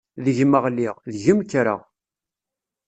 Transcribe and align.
Deg-m 0.23 0.53
ɣliɣ, 0.63 0.95
deg-m 1.13 1.39
kkreɣ. 1.45 1.81